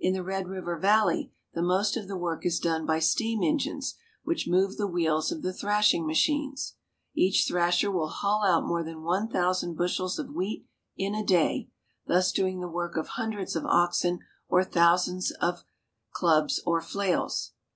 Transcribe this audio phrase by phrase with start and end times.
[0.00, 3.94] In the Red River Valley the most of the work is done by steam engines
[4.24, 6.74] which move the wheels of the thrashing machines.
[7.14, 11.68] Each thrasher will hull out more than one thousand bushels of wheat in a day,
[12.08, 15.62] thus doing the work of hundreds of oxen or thousands of
[16.12, 17.52] clubs or flails.